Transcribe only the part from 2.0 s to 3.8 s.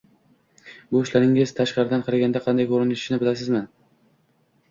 qaraganda qanday ko`rinishini bilasizmi